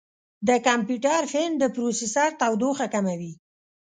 [0.47, 3.31] د کمپیوټر فین د پروسیسر تودوخه کموي.